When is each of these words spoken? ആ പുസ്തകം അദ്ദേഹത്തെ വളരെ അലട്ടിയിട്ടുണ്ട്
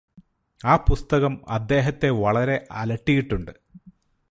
ആ 0.65 0.75
പുസ്തകം 0.75 1.41
അദ്ദേഹത്തെ 1.49 2.09
വളരെ 2.09 2.67
അലട്ടിയിട്ടുണ്ട് 2.71 3.51